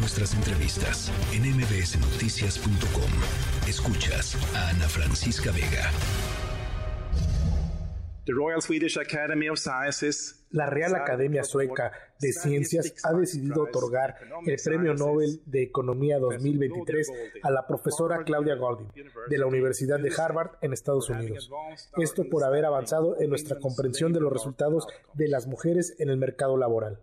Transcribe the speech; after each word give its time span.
nuestras 0.00 0.34
entrevistas 0.34 1.12
en 1.32 1.42
mbsnoticias.com. 1.42 3.10
Escuchas 3.68 4.36
a 4.56 4.70
Ana 4.70 4.88
Francisca 4.88 5.52
Vega. 5.52 5.90
La 10.52 10.66
Real 10.66 10.94
Academia 10.94 11.44
Sueca 11.44 11.92
de 12.18 12.32
Ciencias 12.32 12.94
ha 13.04 13.12
decidido 13.12 13.62
otorgar 13.62 14.16
el 14.46 14.56
Premio 14.64 14.94
Nobel 14.94 15.42
de 15.46 15.62
Economía 15.62 16.18
2023 16.18 17.12
a 17.42 17.50
la 17.50 17.66
profesora 17.66 18.24
Claudia 18.24 18.56
Goldin 18.56 18.88
de 19.28 19.38
la 19.38 19.46
Universidad 19.46 20.00
de 20.00 20.12
Harvard 20.16 20.52
en 20.62 20.72
Estados 20.72 21.10
Unidos. 21.10 21.50
Esto 21.98 22.24
por 22.28 22.44
haber 22.44 22.64
avanzado 22.64 23.20
en 23.20 23.28
nuestra 23.28 23.58
comprensión 23.58 24.12
de 24.12 24.20
los 24.20 24.32
resultados 24.32 24.86
de 25.14 25.28
las 25.28 25.46
mujeres 25.46 25.94
en 25.98 26.08
el 26.08 26.16
mercado 26.16 26.56
laboral. 26.56 27.00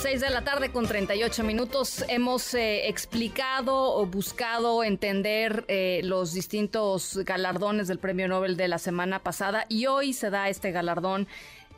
6 0.00 0.22
de 0.22 0.30
la 0.30 0.42
tarde 0.44 0.70
con 0.70 0.86
38 0.86 1.44
minutos. 1.44 2.06
Hemos 2.08 2.54
eh, 2.54 2.88
explicado 2.88 3.94
o 3.94 4.06
buscado 4.06 4.82
entender 4.82 5.66
eh, 5.68 6.00
los 6.04 6.32
distintos 6.32 7.18
galardones 7.26 7.86
del 7.86 7.98
Premio 7.98 8.26
Nobel 8.26 8.56
de 8.56 8.66
la 8.66 8.78
semana 8.78 9.18
pasada 9.18 9.66
y 9.68 9.84
hoy 9.84 10.14
se 10.14 10.30
da 10.30 10.48
este 10.48 10.70
galardón, 10.70 11.28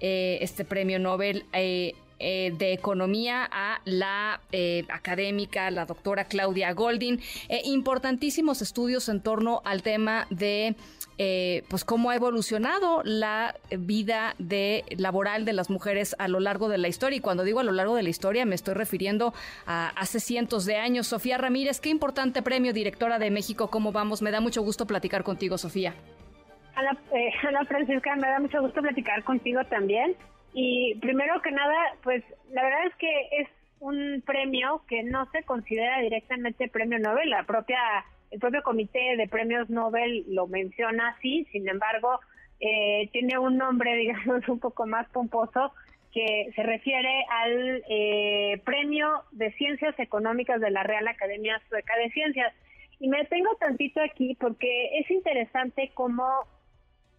eh, 0.01 0.38
este 0.41 0.65
Premio 0.65 1.01
Nobel. 1.01 1.46
de 1.52 2.73
Economía 2.73 3.48
a 3.51 3.80
la 3.84 4.41
académica, 4.91 5.73
la 5.73 5.87
doctora 5.87 6.27
Claudia 6.27 6.73
Goldin. 6.73 7.20
importantísimos 7.65 8.62
estudios 8.62 9.09
en 9.09 9.20
torno 9.20 9.60
al 9.65 9.82
tema 9.82 10.29
de 10.30 10.77
eh, 11.19 11.65
pues 11.69 11.84
cómo 11.84 12.11
ha 12.11 12.16
evolucionado 12.16 13.02
la 13.05 13.55
vida 13.71 14.34
de 14.39 14.84
laboral 14.97 15.45
de 15.45 15.52
las 15.52 15.71
mujeres 15.71 16.16
a 16.19 16.29
lo 16.29 16.41
largo 16.41 16.69
de 16.69 16.79
la 16.79 16.88
historia. 16.88 17.19
Y 17.19 17.21
cuando 17.21 17.45
digo 17.45 17.61
a 17.61 17.65
lo 17.65 17.73
largo 17.73 17.97
de 17.97 18.02
la 18.02 18.09
historia, 18.09 18.45
me 18.45 18.55
estoy 18.55 18.75
refiriendo 18.75 19.35
a 19.66 19.88
hace 19.91 20.21
cientos 20.21 20.65
de 20.65 20.77
años. 20.77 21.07
Sofía 21.07 21.38
Ramírez, 21.38 21.80
qué 21.80 21.91
importante 21.91 22.43
premio, 22.43 22.73
directora 22.73 23.19
de 23.19 23.30
México. 23.30 23.69
¿Cómo 23.71 23.93
vamos? 23.93 24.23
Me 24.23 24.30
da 24.30 24.41
mucho 24.41 24.63
gusto 24.63 24.87
platicar 24.87 25.23
contigo, 25.23 25.59
Sofía. 25.59 25.95
Ana, 26.74 26.99
eh, 27.15 27.30
Ana 27.47 27.65
Francisca, 27.65 28.16
me 28.16 28.29
da 28.29 28.41
mucho 28.41 28.60
gusto 28.60 28.80
platicar 28.80 29.23
contigo 29.24 29.65
también. 29.65 30.16
Y 30.54 30.95
primero 30.97 31.41
que 31.43 31.51
nada, 31.51 31.74
pues 32.02 32.23
la 32.51 32.63
verdad 32.63 32.87
es 32.87 32.95
que 32.97 33.29
es 33.41 33.49
un 33.80 34.23
premio 34.24 34.82
que 34.88 35.02
no 35.02 35.29
se 35.32 35.43
considera 35.43 36.01
directamente 36.01 36.69
premio 36.69 36.99
Nobel. 36.99 37.30
La 37.30 37.45
propia 37.45 37.79
el 38.33 38.41
propio 38.41 38.63
comité 38.63 39.16
de 39.16 39.29
premios 39.29 39.69
Nobel 39.69 40.25
lo 40.29 40.47
menciona 40.47 41.09
así, 41.09 41.47
sin 41.52 41.69
embargo, 41.69 42.19
eh, 42.61 43.09
tiene 43.13 43.38
un 43.38 43.59
nombre, 43.59 43.95
digamos, 43.97 44.49
un 44.49 44.59
poco 44.59 44.87
más 44.87 45.07
pomposo, 45.11 45.73
que 46.13 46.51
se 46.55 46.63
refiere 46.63 47.25
al 47.30 47.83
eh, 47.88 48.60
Premio 48.65 49.23
de 49.33 49.51
Ciencias 49.53 49.99
Económicas 49.99 50.60
de 50.60 50.71
la 50.71 50.83
Real 50.83 51.09
Academia 51.09 51.60
Sueca 51.69 51.97
de 51.97 52.10
Ciencias. 52.10 52.53
Y 53.01 53.09
me 53.09 53.19
detengo 53.19 53.55
tantito 53.59 54.01
aquí 54.03 54.37
porque 54.38 54.99
es 54.99 55.10
interesante 55.10 55.91
cómo 55.95 56.25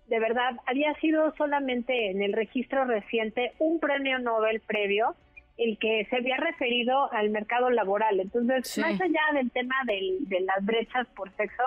de 0.08 0.20
verdad 0.20 0.58
había 0.68 0.94
sido 0.96 1.34
solamente 1.36 2.12
en 2.12 2.22
el 2.22 2.34
registro 2.34 2.86
reciente 2.86 3.54
un 3.58 3.80
premio 3.80 4.20
Nobel 4.20 4.62
previo 4.62 5.16
el 5.58 5.78
que 5.78 6.06
se 6.10 6.18
había 6.18 6.38
referido 6.38 7.12
al 7.12 7.30
mercado 7.30 7.70
laboral. 7.70 8.20
Entonces, 8.20 8.78
más 8.80 9.00
allá 9.00 9.22
del 9.34 9.52
tema 9.52 9.76
de 9.86 10.40
las 10.42 10.66
brechas 10.66 11.08
por 11.16 11.32
sexo, 11.36 11.64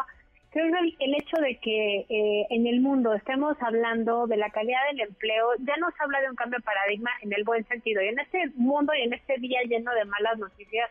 creo 0.51 0.73
que 0.73 1.05
el, 1.05 1.15
hecho 1.15 1.37
de 1.37 1.59
que 1.59 2.07
eh, 2.09 2.47
en 2.51 2.67
el 2.67 2.81
mundo 2.81 3.13
estemos 3.15 3.57
hablando 3.61 4.27
de 4.27 4.39
la 4.39 4.51
calidad 4.51 4.81
del 4.91 5.03
empleo, 5.03 5.51
ya 5.59 5.77
nos 5.77 5.93
habla 6.01 6.21
de 6.21 6.31
un 6.31 6.37
cambio 6.37 6.59
de 6.59 6.65
paradigma 6.65 7.11
en 7.21 7.33
el 7.33 7.45
buen 7.45 7.67
sentido. 7.69 8.03
Y 8.03 8.09
en 8.09 8.19
este 8.19 8.51
mundo 8.55 8.95
y 8.95 9.03
en 9.03 9.13
este 9.13 9.37
día 9.39 9.61
lleno 9.69 9.93
de 9.93 10.05
malas 10.07 10.39
noticias, 10.39 10.91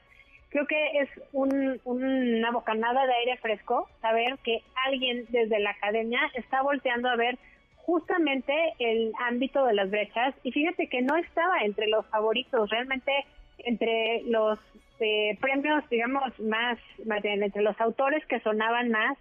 creo 0.49 0.67
que 0.67 0.99
es 0.99 1.09
un, 1.33 1.81
una 1.83 2.52
bocanada 2.52 3.07
de 3.07 3.13
aire 3.13 3.37
fresco 3.37 3.89
saber 4.02 4.37
que 4.43 4.61
alguien 4.85 5.25
desde 5.30 5.59
la 5.59 5.71
academia 5.71 6.19
está 6.35 6.61
volteando 6.61 7.09
a 7.09 7.15
ver 7.15 7.37
justamente 7.85 8.53
el 8.79 9.13
ámbito 9.27 9.63
de 9.65 9.73
las 9.75 9.91
brechas 9.91 10.33
y 10.43 10.51
fíjate 10.51 10.87
que 10.87 11.03
no 11.03 11.15
estaba 11.17 11.59
entre 11.59 11.87
los 11.87 12.05
favoritos, 12.07 12.69
realmente 12.69 13.11
entre 13.59 14.23
los 14.23 14.57
eh, 14.99 15.37
premios, 15.39 15.87
digamos, 15.89 16.37
más, 16.39 16.79
más 17.05 17.21
bien, 17.21 17.43
entre 17.43 17.61
los 17.61 17.79
autores 17.79 18.25
que 18.25 18.39
sonaban 18.39 18.89
más, 18.89 19.17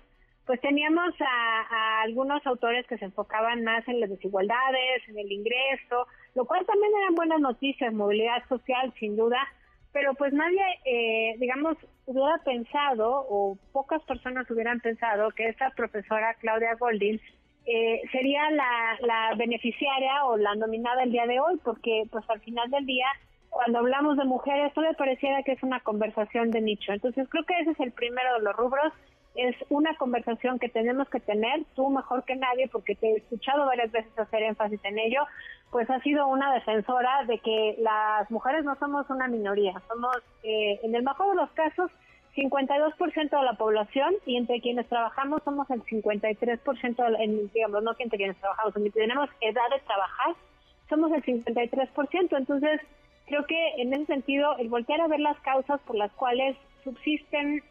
pues 0.47 0.61
teníamos 0.61 1.15
a, 1.21 2.03
algunos 2.03 2.47
autores 2.47 2.87
que 2.87 2.97
se 2.97 3.07
enfocaban 3.07 3.65
más 3.65 3.87
en 3.87 4.01
las 4.01 4.09
desigualdades, 4.09 5.09
en 5.09 5.19
el 5.19 5.31
ingreso, 5.31 6.07
lo 6.35 6.47
cual 6.47 6.65
también 6.65 6.93
eran 7.03 7.15
buenas 7.15 7.41
noticias, 7.41 7.93
movilidad 7.93 8.47
social, 8.49 8.93
sin 8.99 9.17
duda, 9.17 9.41
pero 9.93 10.15
pues 10.15 10.33
nadie, 10.33 10.63
eh, 10.87 11.35
digamos, 11.39 11.77
hubiera 12.07 12.39
pensado, 12.45 13.27
o 13.29 13.59
pocas 13.73 14.03
personas 14.05 14.51
hubieran 14.51 14.81
pensado, 14.81 15.31
que 15.33 15.49
esta 15.49 15.71
profesora 15.71 16.35
Claudia 16.41 16.75
Goldin 16.79 17.21
eh, 17.67 18.03
sería 18.13 18.51
la, 18.51 19.35
beneficiaria 19.37 20.25
o 20.27 20.37
la 20.37 20.55
nominada 20.55 21.03
el 21.03 21.13
día 21.13 21.27
de 21.27 21.41
hoy, 21.41 21.59
porque 21.65 22.05
pues 22.11 22.25
al 22.29 22.41
final 22.41 22.71
del 22.71 22.85
día, 22.87 23.07
cuando 23.51 23.79
hablamos 23.79 24.17
de 24.17 24.25
mujeres, 24.25 24.73
todo 24.75 24.85
me 24.85 24.95
pareciera 24.95 25.43
que 25.43 25.53
es 25.53 25.63
una 25.63 25.81
conversación 25.81 26.51
de 26.51 26.61
nicho. 26.61 26.93
Entonces 26.93 27.29
creo 27.29 27.45
que 27.45 27.59
ese 27.61 27.71
es 27.71 27.81
el 27.81 27.93
primero 27.93 28.35
de 28.35 28.45
los 28.45 28.57
rubros, 28.57 28.93
es 29.35 29.57
una 29.69 29.97
conversación 29.97 30.59
que 30.59 30.69
tenemos 30.69 31.09
que 31.09 31.21
tener, 31.21 31.65
tú 31.75 31.91
mejor 31.91 32.25
que 32.25 32.37
nadie, 32.37 32.69
porque 32.69 32.95
te 32.95 33.09
he 33.09 33.17
escuchado 33.17 33.67
varias 33.67 33.91
veces 33.91 34.17
hacer 34.17 34.43
énfasis 34.43 34.81
en 34.85 34.99
ello, 34.99 35.23
pues 35.71 35.91
ha 35.91 36.01
sido 36.01 36.29
una 36.29 36.53
defensora 36.55 37.25
de 37.27 37.39
que 37.39 37.77
las 37.79 38.31
mujeres 38.31 38.65
no 38.65 38.77
somos 38.77 39.11
una 39.11 39.27
minoría, 39.27 39.75
somos, 39.89 40.17
eh, 40.45 40.79
en 40.85 40.95
el 40.95 41.03
mejor 41.03 41.31
de 41.31 41.37
los 41.37 41.51
casos, 41.51 41.91
52% 42.37 43.31
de 43.31 43.45
la 43.45 43.55
población 43.55 44.15
y 44.27 44.37
entre 44.37 44.61
quienes 44.61 44.89
trabajamos 44.89 45.43
somos 45.45 45.71
el 45.71 45.83
53%, 45.85 47.17
en, 47.21 47.51
digamos, 47.53 47.83
no 47.83 47.93
entre 47.99 48.19
quienes 48.19 48.37
trabajamos, 48.39 48.77
entre 48.77 48.91
tenemos 48.91 49.31
edad 49.41 49.71
de 49.71 49.81
trabajar, 49.81 50.35
somos 50.89 51.13
el 51.13 51.23
53%. 51.23 52.37
Entonces, 52.37 52.81
creo 53.27 53.45
que 53.47 53.69
en 53.79 53.93
ese 53.95 54.07
sentido, 54.07 54.57
el 54.59 54.69
voltear 54.69 55.01
a 55.01 55.09
ver 55.09 55.21
las 55.21 55.39
causas 55.41 55.81
por 55.83 55.97
las 55.97 56.13
cuales 56.13 56.57
subsisten 56.83 57.63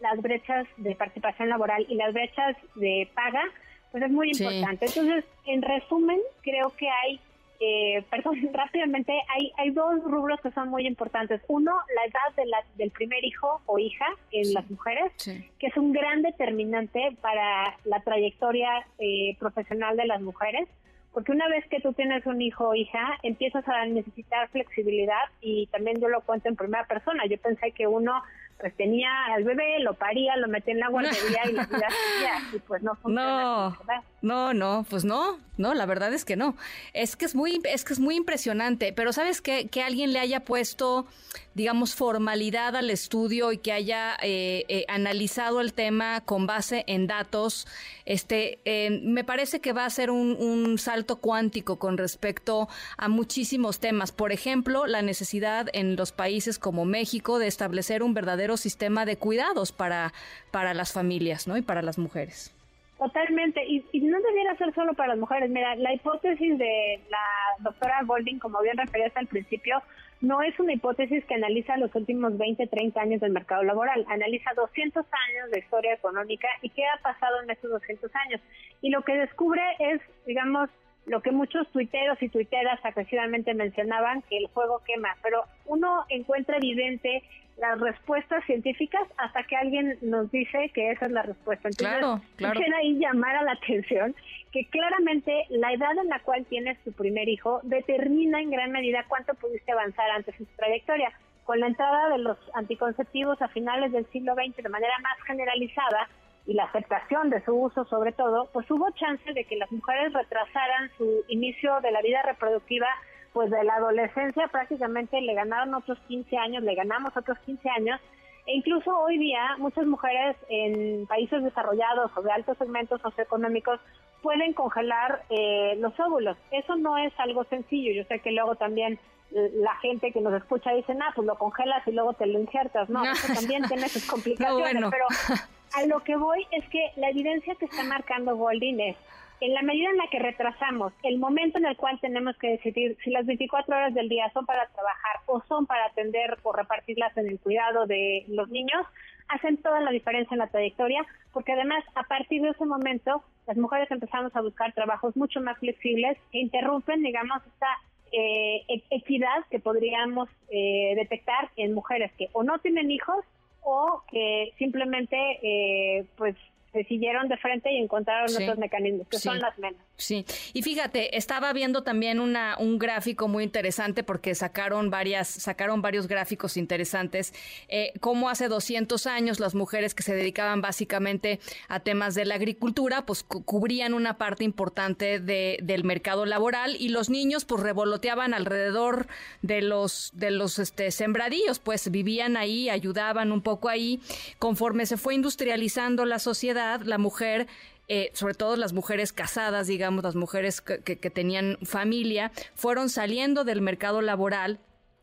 las 0.00 0.20
brechas 0.22 0.66
de 0.76 0.94
participación 0.94 1.48
laboral 1.48 1.84
y 1.88 1.96
las 1.96 2.12
brechas 2.12 2.56
de 2.76 3.08
paga, 3.14 3.42
pues 3.90 4.04
es 4.04 4.10
muy 4.10 4.30
importante. 4.30 4.86
Entonces, 4.86 5.24
en 5.46 5.62
resumen, 5.62 6.20
creo 6.42 6.70
que 6.76 6.88
hay 6.88 7.20
eh, 7.60 8.04
perdón, 8.10 8.36
rápidamente, 8.52 9.12
hay, 9.28 9.52
hay 9.56 9.70
dos 9.70 10.02
rubros 10.04 10.40
que 10.40 10.50
son 10.52 10.68
muy 10.68 10.86
importantes. 10.86 11.40
Uno, 11.48 11.72
la 11.94 12.04
edad 12.04 12.36
de 12.36 12.46
la, 12.46 12.58
del 12.76 12.90
primer 12.90 13.24
hijo 13.24 13.60
o 13.66 13.78
hija 13.78 14.06
en 14.32 14.54
las 14.54 14.68
mujeres, 14.70 15.12
que 15.24 15.66
es 15.66 15.76
un 15.76 15.92
gran 15.92 16.22
determinante 16.22 17.16
para 17.20 17.76
la 17.84 18.00
trayectoria 18.00 18.86
eh, 18.98 19.36
profesional 19.38 19.96
de 19.96 20.06
las 20.06 20.20
mujeres, 20.20 20.68
porque 21.12 21.32
una 21.32 21.48
vez 21.48 21.66
que 21.68 21.80
tú 21.80 21.92
tienes 21.94 22.24
un 22.26 22.40
hijo 22.40 22.68
o 22.68 22.74
hija, 22.74 23.18
empiezas 23.22 23.66
a 23.66 23.86
necesitar 23.86 24.48
flexibilidad 24.50 25.24
y 25.40 25.66
también 25.68 26.00
yo 26.00 26.08
lo 26.08 26.20
cuento 26.20 26.48
en 26.48 26.56
primera 26.56 26.84
persona. 26.86 27.24
Yo 27.26 27.38
pensé 27.38 27.72
que 27.72 27.86
uno 27.86 28.22
pues 28.60 28.76
tenía 28.76 29.10
al 29.34 29.44
bebé, 29.44 29.78
lo 29.80 29.94
paría, 29.94 30.36
lo 30.36 30.48
metía 30.48 30.74
en 30.74 30.80
la 30.80 30.88
guardería 30.90 31.48
y 31.48 31.52
la 31.52 31.66
vida 31.66 31.88
seguía 31.88 32.56
y 32.56 32.58
pues 32.60 32.82
no 32.82 32.94
funciona. 32.96 33.42
No, 33.42 33.76
no, 34.22 34.54
no, 34.54 34.86
pues 34.88 35.04
no, 35.04 35.38
no, 35.58 35.74
la 35.74 35.86
verdad 35.86 36.14
es 36.14 36.24
que 36.24 36.36
no. 36.36 36.56
Es 36.94 37.16
que 37.16 37.24
es 37.24 37.34
muy, 37.34 37.60
es 37.64 37.84
que 37.84 37.92
es 37.92 37.98
muy 37.98 38.16
impresionante, 38.16 38.92
pero 38.92 39.12
¿sabes 39.12 39.40
qué? 39.40 39.68
Que 39.68 39.82
alguien 39.82 40.12
le 40.12 40.20
haya 40.20 40.44
puesto, 40.44 41.06
digamos, 41.54 41.94
formalidad 41.94 42.76
al 42.76 42.90
estudio 42.90 43.50
y 43.52 43.58
que 43.58 43.72
haya 43.72 44.16
eh, 44.22 44.64
eh, 44.68 44.84
analizado 44.88 45.60
el 45.60 45.72
tema 45.72 46.20
con 46.20 46.46
base 46.46 46.84
en 46.86 47.08
datos, 47.08 47.66
este, 48.04 48.60
eh, 48.64 49.00
me 49.02 49.24
parece 49.24 49.60
que 49.60 49.72
va 49.72 49.84
a 49.84 49.90
ser 49.90 50.10
un, 50.10 50.36
un 50.38 50.78
salto 50.78 51.16
cuántico 51.16 51.78
con 51.78 51.98
respecto 51.98 52.68
a 52.96 53.08
muchísimos 53.08 53.80
temas. 53.80 54.12
Por 54.12 54.32
ejemplo, 54.32 54.86
la 54.86 55.02
necesidad 55.02 55.68
en 55.72 55.96
los 55.96 56.12
países 56.12 56.58
como 56.58 56.84
México 56.84 57.38
de 57.38 57.48
establecer 57.48 58.02
un 58.02 58.14
verdadero 58.14 58.56
sistema 58.56 59.04
de 59.04 59.16
cuidados 59.16 59.72
para, 59.72 60.12
para 60.52 60.72
las 60.72 60.92
familias 60.92 61.48
¿no? 61.48 61.56
y 61.56 61.62
para 61.62 61.82
las 61.82 61.98
mujeres. 61.98 62.52
Totalmente, 62.98 63.64
y, 63.64 64.00
no 64.00 64.20
debiera 64.20 64.56
ser 64.56 64.74
solo 64.74 64.92
para 64.94 65.10
las 65.10 65.18
mujeres. 65.18 65.48
Mira, 65.50 65.76
la 65.76 65.94
hipótesis 65.94 66.58
de 66.58 67.00
la 67.08 67.18
doctora 67.60 68.02
Golding, 68.04 68.40
como 68.40 68.60
bien 68.60 68.76
referías 68.76 69.16
al 69.16 69.28
principio, 69.28 69.80
no 70.20 70.42
es 70.42 70.58
una 70.58 70.72
hipótesis 70.72 71.24
que 71.26 71.34
analiza 71.34 71.76
los 71.76 71.94
últimos 71.94 72.36
20, 72.36 72.66
30 72.66 73.00
años 73.00 73.20
del 73.20 73.30
mercado 73.30 73.62
laboral, 73.62 74.04
analiza 74.08 74.50
200 74.56 75.06
años 75.06 75.50
de 75.52 75.60
historia 75.60 75.94
económica 75.94 76.48
y 76.60 76.70
qué 76.70 76.82
ha 76.86 77.00
pasado 77.00 77.40
en 77.40 77.50
estos 77.50 77.70
200 77.70 78.10
años. 78.16 78.40
Y 78.82 78.90
lo 78.90 79.02
que 79.02 79.14
descubre 79.14 79.62
es, 79.78 80.00
digamos, 80.26 80.68
lo 81.08 81.20
que 81.20 81.32
muchos 81.32 81.66
tuiteros 81.72 82.22
y 82.22 82.28
tuiteras 82.28 82.78
agresivamente 82.84 83.54
mencionaban, 83.54 84.22
que 84.22 84.38
el 84.38 84.46
juego 84.48 84.82
quema, 84.86 85.16
pero 85.22 85.44
uno 85.66 86.04
encuentra 86.08 86.56
evidente 86.56 87.22
las 87.58 87.80
respuestas 87.80 88.44
científicas 88.44 89.02
hasta 89.16 89.42
que 89.42 89.56
alguien 89.56 89.98
nos 90.00 90.30
dice 90.30 90.70
que 90.72 90.92
esa 90.92 91.06
es 91.06 91.12
la 91.12 91.22
respuesta. 91.22 91.68
Entonces, 91.68 91.98
claro, 91.98 92.22
claro. 92.36 92.60
ahí 92.76 92.98
llamar 92.98 93.36
a 93.36 93.42
la 93.42 93.52
atención 93.52 94.14
que 94.52 94.64
claramente 94.66 95.44
la 95.50 95.72
edad 95.72 95.96
en 96.00 96.08
la 96.08 96.20
cual 96.20 96.46
tienes 96.46 96.78
tu 96.84 96.92
primer 96.92 97.28
hijo 97.28 97.60
determina 97.64 98.40
en 98.40 98.50
gran 98.50 98.70
medida 98.70 99.04
cuánto 99.08 99.34
pudiste 99.34 99.72
avanzar 99.72 100.10
antes 100.10 100.38
en 100.38 100.46
tu 100.46 100.56
trayectoria. 100.56 101.12
con 101.44 101.60
la 101.60 101.66
entrada 101.66 102.10
de 102.10 102.18
los 102.18 102.36
anticonceptivos 102.54 103.40
a 103.40 103.48
finales 103.48 103.90
del 103.90 104.04
siglo 104.12 104.34
XX 104.34 104.62
de 104.62 104.68
manera 104.68 104.92
más 105.00 105.18
generalizada 105.26 106.06
y 106.48 106.54
la 106.54 106.64
aceptación 106.64 107.28
de 107.28 107.44
su 107.44 107.52
uso 107.54 107.84
sobre 107.84 108.12
todo, 108.12 108.48
pues 108.54 108.68
hubo 108.70 108.90
chance 108.92 109.32
de 109.34 109.44
que 109.44 109.56
las 109.56 109.70
mujeres 109.70 110.14
retrasaran 110.14 110.90
su 110.96 111.22
inicio 111.28 111.78
de 111.82 111.92
la 111.92 112.00
vida 112.00 112.22
reproductiva, 112.22 112.86
pues 113.34 113.50
de 113.50 113.62
la 113.64 113.74
adolescencia 113.74 114.48
prácticamente 114.48 115.20
le 115.20 115.34
ganaron 115.34 115.74
otros 115.74 115.98
15 116.08 116.38
años, 116.38 116.62
le 116.62 116.74
ganamos 116.74 117.14
otros 117.14 117.38
15 117.40 117.68
años, 117.68 118.00
e 118.46 118.56
incluso 118.56 118.90
hoy 118.98 119.18
día 119.18 119.56
muchas 119.58 119.84
mujeres 119.84 120.36
en 120.48 121.06
países 121.06 121.44
desarrollados 121.44 122.10
o 122.16 122.22
de 122.22 122.32
altos 122.32 122.56
segmentos 122.56 123.02
socioeconómicos 123.02 123.78
pueden 124.22 124.54
congelar 124.54 125.24
eh, 125.28 125.76
los 125.78 125.92
óvulos. 126.00 126.38
Eso 126.50 126.76
no 126.76 126.96
es 126.96 127.12
algo 127.18 127.44
sencillo, 127.44 127.92
yo 127.92 128.04
sé 128.04 128.20
que 128.20 128.32
luego 128.32 128.56
también 128.56 128.98
la 129.30 129.74
gente 129.82 130.12
que 130.12 130.22
nos 130.22 130.32
escucha 130.32 130.72
dice, 130.72 130.94
ah, 130.98 131.12
pues 131.14 131.26
lo 131.26 131.36
congelas 131.36 131.86
y 131.86 131.92
luego 131.92 132.14
te 132.14 132.24
lo 132.24 132.40
injertas. 132.40 132.88
No, 132.88 133.04
eso 133.04 133.34
también 133.34 133.62
tiene 133.68 133.86
sus 133.90 134.06
complicaciones. 134.10 134.84
Pero 134.90 135.06
a 135.78 135.86
lo 135.86 136.02
que 136.02 136.16
voy 136.16 136.44
es 136.50 136.68
que 136.70 136.90
la 136.96 137.10
evidencia 137.10 137.54
que 137.54 137.66
está 137.66 137.84
marcando 137.84 138.36
Goldin 138.36 138.80
es, 138.80 138.96
en 139.40 139.54
la 139.54 139.62
medida 139.62 139.90
en 139.90 139.96
la 139.96 140.08
que 140.10 140.18
retrasamos 140.18 140.92
el 141.04 141.18
momento 141.18 141.58
en 141.58 141.66
el 141.66 141.76
cual 141.76 142.00
tenemos 142.00 142.36
que 142.38 142.50
decidir 142.50 142.96
si 143.04 143.10
las 143.10 143.24
24 143.26 143.76
horas 143.76 143.94
del 143.94 144.08
día 144.08 144.28
son 144.34 144.44
para 144.44 144.66
trabajar 144.66 145.20
o 145.26 145.40
son 145.42 145.66
para 145.66 145.86
atender 145.86 146.36
o 146.42 146.52
repartirlas 146.52 147.16
en 147.16 147.28
el 147.28 147.38
cuidado 147.38 147.86
de 147.86 148.24
los 148.26 148.48
niños, 148.48 148.84
hacen 149.28 149.58
toda 149.58 149.80
la 149.80 149.92
diferencia 149.92 150.34
en 150.34 150.40
la 150.40 150.48
trayectoria, 150.48 151.06
porque 151.32 151.52
además 151.52 151.84
a 151.94 152.02
partir 152.04 152.42
de 152.42 152.50
ese 152.50 152.64
momento 152.64 153.22
las 153.46 153.56
mujeres 153.56 153.88
empezamos 153.92 154.34
a 154.34 154.40
buscar 154.40 154.72
trabajos 154.72 155.16
mucho 155.16 155.40
más 155.40 155.58
flexibles 155.58 156.18
que 156.32 156.40
interrumpen, 156.40 157.02
digamos, 157.02 157.40
esta 157.46 157.68
eh, 158.10 158.64
e-, 158.66 158.82
equidad 158.90 159.44
que 159.48 159.60
podríamos 159.60 160.28
eh, 160.50 160.94
detectar 160.96 161.50
en 161.56 161.72
mujeres 161.72 162.10
que 162.18 162.28
o 162.32 162.42
no 162.42 162.58
tienen 162.58 162.90
hijos 162.90 163.24
o 163.68 164.02
que 164.10 164.52
simplemente 164.58 165.16
eh, 165.42 166.06
pues 166.16 166.34
se 166.72 166.84
siguieron 166.84 167.28
de 167.28 167.36
frente 167.38 167.72
y 167.72 167.78
encontraron 167.78 168.30
otros 168.30 168.58
mecanismos, 168.58 169.08
que 169.08 169.18
son 169.18 169.38
las 169.38 169.58
menos. 169.58 169.80
Sí, 169.96 170.24
y 170.52 170.62
fíjate, 170.62 171.16
estaba 171.16 171.52
viendo 171.52 171.82
también 171.82 172.20
una, 172.20 172.56
un 172.58 172.78
gráfico 172.78 173.26
muy 173.26 173.42
interesante 173.42 174.04
porque 174.04 174.34
sacaron 174.34 174.90
varias, 174.90 175.28
sacaron 175.28 175.82
varios 175.82 176.06
gráficos 176.06 176.56
interesantes, 176.56 177.34
eh, 177.68 177.92
como 178.00 178.28
hace 178.28 178.48
200 178.48 179.06
años 179.06 179.40
las 179.40 179.54
mujeres 179.54 179.94
que 179.94 180.02
se 180.02 180.14
dedicaban 180.14 180.60
básicamente 180.60 181.40
a 181.68 181.80
temas 181.80 182.14
de 182.14 182.26
la 182.26 182.36
agricultura, 182.36 183.06
pues 183.06 183.24
cubrían 183.24 183.94
una 183.94 184.18
parte 184.18 184.44
importante 184.44 185.18
de, 185.18 185.58
del 185.62 185.84
mercado 185.84 186.26
laboral 186.26 186.76
y 186.78 186.90
los 186.90 187.10
niños 187.10 187.44
pues 187.44 187.62
revoloteaban 187.62 188.34
alrededor 188.34 189.08
de 189.42 189.62
los, 189.62 190.12
de 190.14 190.30
los 190.30 190.58
este, 190.58 190.90
sembradíos, 190.90 191.58
pues 191.58 191.90
vivían 191.90 192.36
ahí, 192.36 192.70
ayudaban 192.70 193.32
un 193.32 193.42
poco 193.42 193.68
ahí. 193.68 194.00
Conforme 194.38 194.86
se 194.86 194.96
fue 194.96 195.14
industrializando 195.14 196.04
la 196.04 196.18
sociedad, 196.18 196.57
la 196.58 196.98
mujer 196.98 197.46
eh, 197.90 198.10
sobre 198.12 198.34
todo 198.34 198.56
las 198.56 198.74
mujeres 198.74 199.14
casadas, 199.14 199.66
digamos, 199.66 200.04
las 200.04 200.14
mujeres 200.14 200.60
que, 200.60 200.82
que, 200.82 201.10
tenían 201.10 201.56
familia, 201.62 202.30
fueron 202.54 202.90
saliendo 202.90 203.44
del 203.44 203.62
mercado 203.62 204.02
laboral 204.02 204.60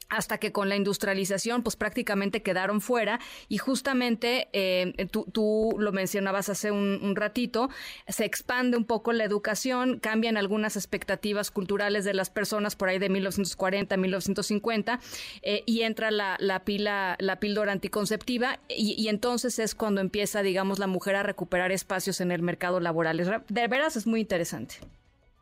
hasta 0.10 0.38
que 0.38 0.52
con 0.52 0.69
la 0.69 0.75
industrialización 0.75 1.63
pues 1.63 1.75
prácticamente 1.75 2.42
quedaron 2.42 2.81
fuera 2.81 3.19
y 3.50 3.57
justamente 3.57 4.50
eh, 4.54 5.07
tú, 5.12 5.25
tú, 5.31 5.75
lo 5.80 5.92
mencionabas 5.92 6.50
hace 6.50 6.72
un, 6.72 7.16
ratito, 7.16 7.69
se 8.07 8.25
expande 8.25 8.78
un 8.78 8.86
poco 8.86 9.13
la 9.13 9.24
educación, 9.24 10.00
cambian 10.00 10.38
algunas 10.38 10.75
expectativas 10.75 11.52
culturales 11.52 12.04
de 12.06 12.13
las 12.13 12.30
personas 12.30 12.75
por 12.75 12.90
ahí 12.90 13.00
de 13.00 13.10
1940, 13.10 13.98
1950 13.98 15.00
eh, 15.42 15.63
y 15.66 15.81
entra 15.81 16.12
la, 16.12 16.36
la, 16.40 16.66
pila, 16.66 17.16
la 17.19 17.40
píldora 17.40 17.72
anticonceptiva 17.72 18.60
y, 18.68 18.96
y, 19.02 19.07
entonces 19.07 19.60
es 19.60 19.75
cuando 19.75 20.02
empieza 20.02 20.42
digamos 20.42 20.80
la 20.80 20.88
mujer 20.88 21.16
a 21.16 21.24
recuperar 21.24 21.72
espacios 21.72 22.22
en 22.22 22.31
el 22.31 22.42
mercado 22.42 22.80
laboral. 22.80 23.44
De 23.48 23.68
veras 23.68 23.96
es 23.96 24.07
muy 24.07 24.19
interesante. 24.22 24.75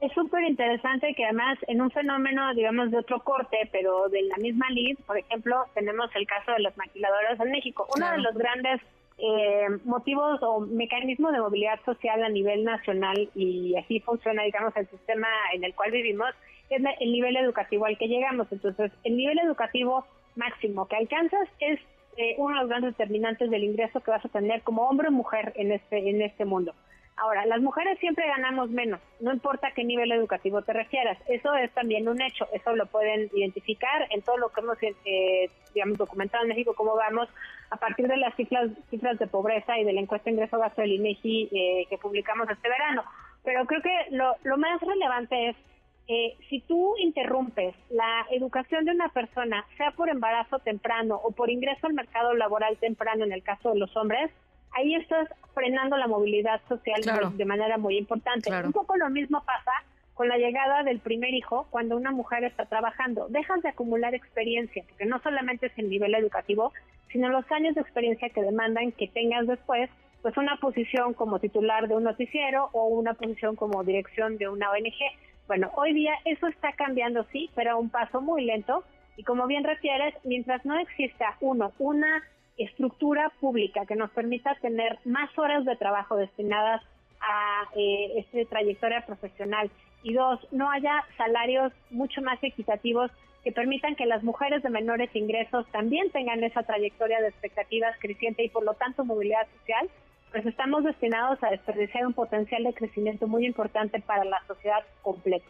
Es 0.03 0.11
súper 0.11 0.43
interesante 0.43 1.13
que 1.15 1.23
además 1.23 1.57
en 1.65 1.81
un 1.81 1.89
fenómeno, 1.89 2.53
digamos, 2.53 2.91
de 2.91 2.97
otro 2.97 3.21
corte, 3.21 3.69
pero 3.71 4.09
de 4.09 4.23
la 4.23 4.35
misma 4.35 4.69
lid, 4.69 4.97
por 5.07 5.17
ejemplo, 5.17 5.63
tenemos 5.73 6.13
el 6.13 6.27
caso 6.27 6.51
de 6.51 6.59
las 6.59 6.75
maquiladoras 6.75 7.39
en 7.39 7.51
México. 7.51 7.87
Uno 7.95 8.11
de 8.11 8.17
los 8.17 8.35
grandes 8.35 8.81
eh, 9.17 9.67
motivos 9.85 10.43
o 10.43 10.59
mecanismos 10.59 11.31
de 11.31 11.39
movilidad 11.39 11.79
social 11.85 12.21
a 12.21 12.27
nivel 12.27 12.65
nacional 12.65 13.29
y 13.33 13.77
así 13.77 14.01
funciona, 14.01 14.43
digamos, 14.43 14.75
el 14.75 14.89
sistema 14.89 15.29
en 15.53 15.63
el 15.63 15.73
cual 15.73 15.91
vivimos, 15.91 16.35
es 16.69 16.83
el 16.99 17.11
nivel 17.13 17.37
educativo 17.37 17.85
al 17.85 17.97
que 17.97 18.09
llegamos. 18.09 18.47
Entonces, 18.51 18.91
el 19.05 19.15
nivel 19.15 19.39
educativo 19.39 20.05
máximo 20.35 20.85
que 20.85 20.97
alcanzas 20.97 21.47
es 21.61 21.79
eh, 22.17 22.35
uno 22.39 22.55
de 22.55 22.59
los 22.59 22.69
grandes 22.69 22.97
determinantes 22.97 23.49
del 23.49 23.63
ingreso 23.63 24.01
que 24.01 24.11
vas 24.11 24.25
a 24.25 24.27
tener 24.27 24.63
como 24.63 24.81
hombre 24.81 25.07
o 25.07 25.11
mujer 25.11 25.53
en 25.55 25.71
este, 25.71 26.09
en 26.09 26.21
este 26.21 26.43
mundo. 26.43 26.73
Ahora, 27.15 27.45
las 27.45 27.61
mujeres 27.61 27.99
siempre 27.99 28.27
ganamos 28.27 28.71
menos, 28.71 28.99
no 29.19 29.31
importa 29.31 29.71
qué 29.75 29.83
nivel 29.83 30.11
educativo 30.11 30.63
te 30.63 30.73
refieras. 30.73 31.17
Eso 31.27 31.53
es 31.53 31.71
también 31.73 32.07
un 32.07 32.21
hecho, 32.21 32.47
eso 32.53 32.75
lo 32.75 32.87
pueden 32.87 33.29
identificar 33.33 34.07
en 34.09 34.23
todo 34.23 34.37
lo 34.37 34.49
que 34.49 34.61
hemos, 34.61 34.77
eh, 34.81 35.49
documentado 35.95 36.43
en 36.43 36.49
México, 36.49 36.73
cómo 36.75 36.95
vamos 36.95 37.29
a 37.69 37.77
partir 37.77 38.07
de 38.07 38.17
las 38.17 38.35
cifras, 38.35 38.71
cifras 38.89 39.19
de 39.19 39.27
pobreza 39.27 39.77
y 39.77 39.83
de 39.83 39.93
la 39.93 40.01
encuesta 40.01 40.29
ingreso 40.29 40.57
gasto 40.57 40.81
del 40.81 40.93
INEGI 40.93 41.49
eh, 41.51 41.85
que 41.89 41.97
publicamos 41.97 42.49
este 42.49 42.67
verano. 42.67 43.03
Pero 43.43 43.65
creo 43.65 43.81
que 43.81 44.07
lo, 44.11 44.35
lo 44.43 44.57
más 44.57 44.81
relevante 44.81 45.49
es 45.49 45.55
eh, 46.07 46.35
si 46.49 46.59
tú 46.61 46.95
interrumpes 46.97 47.75
la 47.89 48.25
educación 48.31 48.85
de 48.85 48.91
una 48.91 49.09
persona, 49.09 49.65
sea 49.77 49.91
por 49.91 50.09
embarazo 50.09 50.59
temprano 50.59 51.19
o 51.23 51.31
por 51.31 51.49
ingreso 51.49 51.87
al 51.87 51.93
mercado 51.93 52.33
laboral 52.33 52.77
temprano 52.77 53.23
en 53.23 53.31
el 53.31 53.43
caso 53.43 53.71
de 53.71 53.79
los 53.79 53.95
hombres, 53.95 54.29
ahí 54.73 54.95
estás 54.95 55.29
frenando 55.53 55.97
la 55.97 56.07
movilidad 56.07 56.61
social 56.67 57.01
de, 57.35 57.45
manera 57.45 57.77
muy 57.77 57.97
importante. 57.97 58.51
Un 58.63 58.71
poco 58.71 58.97
lo 58.97 59.09
mismo 59.09 59.43
pasa 59.45 59.71
con 60.13 60.27
la 60.27 60.37
llegada 60.37 60.83
del 60.83 60.99
primer 60.99 61.33
hijo 61.33 61.67
cuando 61.69 61.95
una 61.97 62.11
mujer 62.11 62.43
está 62.43 62.65
trabajando. 62.65 63.27
Dejas 63.29 63.61
de 63.61 63.69
acumular 63.69 64.13
experiencia, 64.13 64.83
porque 64.87 65.05
no 65.05 65.19
solamente 65.21 65.67
es 65.67 65.73
el 65.77 65.89
nivel 65.89 66.13
educativo, 66.15 66.71
sino 67.11 67.29
los 67.29 67.49
años 67.51 67.75
de 67.75 67.81
experiencia 67.81 68.29
que 68.29 68.41
demandan 68.41 68.91
que 68.91 69.07
tengas 69.07 69.47
después 69.47 69.89
pues 70.21 70.37
una 70.37 70.55
posición 70.57 71.13
como 71.13 71.39
titular 71.39 71.87
de 71.87 71.95
un 71.95 72.03
noticiero 72.03 72.69
o 72.71 72.87
una 72.87 73.13
posición 73.13 73.55
como 73.55 73.83
dirección 73.83 74.37
de 74.37 74.47
una 74.47 74.71
ONG. 74.71 74.95
Bueno, 75.47 75.69
hoy 75.75 75.93
día 75.93 76.13
eso 76.23 76.47
está 76.47 76.71
cambiando, 76.71 77.25
sí, 77.31 77.49
pero 77.55 77.71
a 77.71 77.75
un 77.75 77.89
paso 77.89 78.21
muy 78.21 78.45
lento. 78.45 78.85
Y 79.17 79.23
como 79.23 79.45
bien 79.47 79.65
refieres, 79.65 80.15
mientras 80.23 80.65
no 80.65 80.79
exista, 80.79 81.35
uno, 81.41 81.73
una 81.77 82.23
estructura 82.57 83.31
pública 83.39 83.85
que 83.85 83.95
nos 83.95 84.11
permita 84.11 84.55
tener 84.55 84.99
más 85.05 85.29
horas 85.37 85.65
de 85.65 85.75
trabajo 85.75 86.15
destinadas 86.15 86.81
a 87.19 87.69
eh, 87.75 88.13
esta 88.17 88.49
trayectoria 88.49 89.05
profesional 89.05 89.71
y 90.03 90.13
dos, 90.13 90.39
no 90.51 90.69
haya 90.69 91.05
salarios 91.17 91.71
mucho 91.89 92.21
más 92.21 92.37
equitativos 92.43 93.09
que 93.43 93.51
permitan 93.51 93.95
que 93.95 94.05
las 94.05 94.23
mujeres 94.23 94.63
de 94.63 94.69
menores 94.69 95.09
ingresos 95.15 95.65
también 95.71 96.09
tengan 96.11 96.43
esa 96.43 96.63
trayectoria 96.63 97.21
de 97.21 97.29
expectativas 97.29 97.95
creciente 97.99 98.43
y 98.43 98.49
por 98.49 98.63
lo 98.63 98.73
tanto 98.73 99.03
movilidad 99.03 99.47
social, 99.59 99.89
pues 100.31 100.45
estamos 100.45 100.83
destinados 100.83 101.41
a 101.43 101.49
desperdiciar 101.49 102.05
un 102.05 102.13
potencial 102.13 102.63
de 102.63 102.73
crecimiento 102.73 103.27
muy 103.27 103.45
importante 103.45 103.99
para 104.01 104.23
la 104.23 104.41
sociedad 104.47 104.83
completa. 105.01 105.45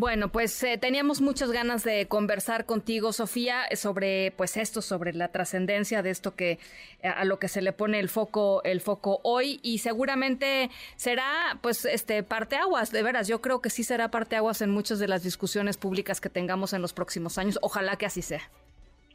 Bueno, 0.00 0.28
pues 0.28 0.62
eh, 0.62 0.78
teníamos 0.78 1.20
muchas 1.20 1.50
ganas 1.50 1.82
de 1.82 2.06
conversar 2.06 2.66
contigo, 2.66 3.12
Sofía, 3.12 3.64
sobre 3.74 4.30
pues 4.36 4.56
esto, 4.56 4.80
sobre 4.80 5.12
la 5.12 5.32
trascendencia 5.32 6.02
de 6.02 6.10
esto 6.10 6.36
que 6.36 6.60
a 7.02 7.24
lo 7.24 7.40
que 7.40 7.48
se 7.48 7.62
le 7.62 7.72
pone 7.72 7.98
el 7.98 8.08
foco, 8.08 8.62
el 8.62 8.80
foco 8.80 9.18
hoy, 9.24 9.58
y 9.64 9.78
seguramente 9.78 10.70
será, 10.94 11.58
pues, 11.62 11.84
este 11.84 12.22
parteaguas, 12.22 12.92
de 12.92 13.02
veras. 13.02 13.26
Yo 13.26 13.40
creo 13.40 13.60
que 13.60 13.70
sí 13.70 13.82
será 13.82 14.08
parteaguas 14.08 14.62
en 14.62 14.70
muchas 14.70 15.00
de 15.00 15.08
las 15.08 15.24
discusiones 15.24 15.76
públicas 15.76 16.20
que 16.20 16.28
tengamos 16.28 16.74
en 16.74 16.80
los 16.80 16.92
próximos 16.92 17.36
años. 17.36 17.58
Ojalá 17.60 17.96
que 17.96 18.06
así 18.06 18.22
sea. 18.22 18.42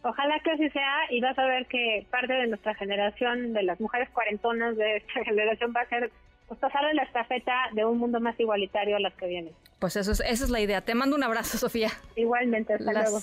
Ojalá 0.01 0.37
que 0.43 0.51
así 0.51 0.69
sea 0.71 0.97
y 1.11 1.21
vas 1.21 1.39
a 1.39 1.45
ver 1.45 1.65
que 1.67 2.05
parte 2.11 2.33
de 2.33 2.47
nuestra 2.47 2.75
generación, 2.75 3.53
de 3.53 3.63
las 3.63 3.79
mujeres 3.79 4.09
cuarentonas 4.09 4.75
de 4.75 4.97
esta 4.97 5.13
generación, 5.23 5.73
va 5.73 5.79
a 5.79 5.87
ser 5.87 6.11
pues, 6.47 6.59
pasarle 6.59 6.93
la 6.93 7.03
estafeta 7.03 7.53
de 7.73 7.85
un 7.85 7.97
mundo 7.97 8.19
más 8.19 8.39
igualitario 8.39 8.95
a 8.95 8.99
las 8.99 9.13
que 9.15 9.27
vienen. 9.27 9.53
Pues 9.79 9.95
eso 9.95 10.11
es, 10.11 10.21
esa 10.21 10.43
es 10.45 10.49
la 10.49 10.61
idea. 10.61 10.81
Te 10.81 10.95
mando 10.95 11.15
un 11.15 11.23
abrazo, 11.23 11.57
Sofía. 11.57 11.89
Igualmente, 12.15 12.73
hasta 12.73 12.93
luego. 12.93 13.19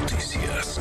Noticias. 0.00 0.80